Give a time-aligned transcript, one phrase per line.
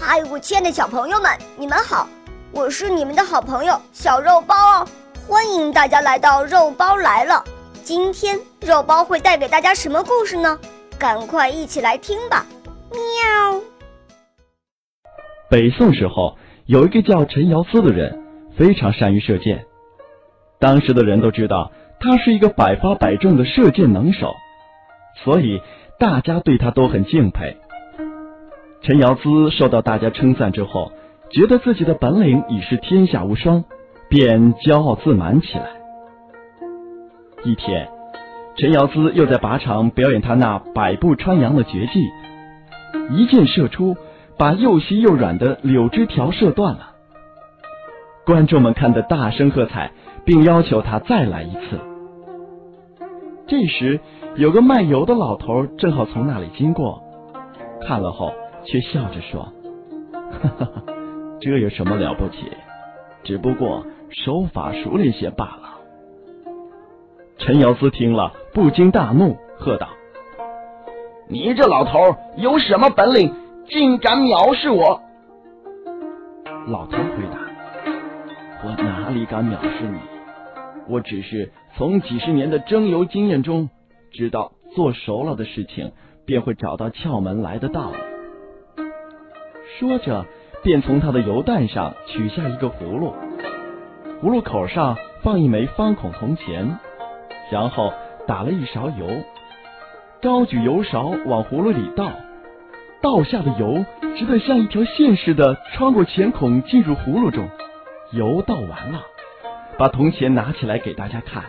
[0.00, 2.08] 嗨，我亲爱的小朋友们，你们好！
[2.52, 4.88] 我是你们的好朋友小肉包哦，
[5.26, 7.42] 欢迎大家来到肉包来了。
[7.82, 10.56] 今天肉包会带给大家什么故事呢？
[10.98, 12.46] 赶快一起来听吧！
[12.92, 13.60] 喵。
[15.50, 18.22] 北宋时候，有一个叫陈尧咨的人，
[18.56, 19.66] 非常善于射箭。
[20.60, 24.32] 当时的人都知道他是一个百发百中的射箭能手，
[25.24, 25.60] 所以
[25.98, 27.56] 大家对他都很敬佩。
[28.82, 30.92] 陈尧咨受到大家称赞之后，
[31.30, 33.64] 觉得自己的本领已是天下无双，
[34.08, 35.64] 便骄傲自满起来。
[37.44, 37.88] 一天，
[38.56, 42.02] 陈尧咨又在靶场表演他那百步穿杨的绝技，
[43.10, 43.96] 一箭射出，
[44.38, 46.90] 把又细又软的柳枝条射断了。
[48.24, 49.90] 观众们看得大声喝彩，
[50.24, 51.80] 并要求他再来一次。
[53.46, 54.00] 这时，
[54.36, 57.02] 有个卖油的老头正好从那里经过，
[57.86, 58.32] 看了后
[58.70, 59.50] 却笑着说
[60.12, 60.70] ：“哈哈，
[61.40, 62.52] 这有什么了不起？
[63.24, 65.78] 只不过手法熟练些罢了。”
[67.38, 69.88] 陈瑶思听了，不禁大怒，喝道
[71.30, 73.34] ：“你这老头有什么本领，
[73.68, 75.00] 竟敢藐视我？”
[76.68, 77.38] 老头回答
[78.64, 79.98] ：“我哪里敢藐视你？
[80.88, 83.70] 我只是从几十年的蒸油经验中，
[84.12, 85.92] 知道做熟了的事情，
[86.26, 87.96] 便会找到窍门来的道理。”
[89.78, 90.26] 说着，
[90.64, 93.14] 便从他的油弹上取下一个葫芦，
[94.20, 96.78] 葫芦口上放一枚方孔铜钱。
[97.52, 97.92] 然后
[98.26, 99.06] 打了一勺油，
[100.20, 102.10] 高举油勺往葫芦里倒，
[103.00, 103.84] 倒下的油
[104.16, 107.48] 只得像一条线似的穿过钱孔进入葫芦中。
[108.10, 109.00] 油倒完了，
[109.78, 111.44] 把铜钱拿起来给大家看，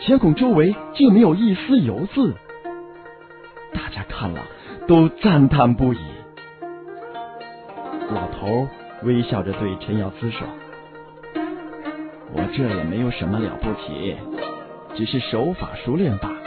[0.00, 2.34] 钱孔周围竟没有一丝油渍。
[3.72, 4.42] 大家看了
[4.86, 5.98] 都赞叹不已。
[8.10, 8.68] 老头
[9.02, 10.46] 微笑着对陈尧咨说
[12.32, 14.16] ：“我这也没有什么了不起。”
[14.96, 16.40] 只是手法熟练罢了。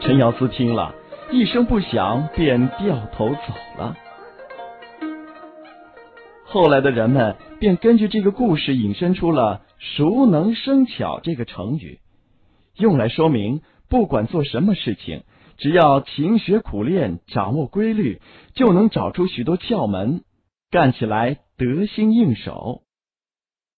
[0.00, 0.94] 陈尧咨听了
[1.30, 3.96] 一声不响，便掉头走了。
[6.44, 12.00] 后来的人们便根据这个故事引申出了“熟能生巧”这个成语，
[12.76, 15.22] 用来说明不管做什么事情，
[15.58, 18.22] 只要勤学苦练，掌握规律，
[18.54, 20.22] 就能找出许多窍门，
[20.70, 22.82] 干起来得心应手。